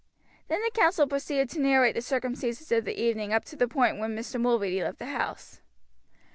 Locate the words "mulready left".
4.41-4.97